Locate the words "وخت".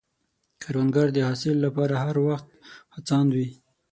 2.27-2.47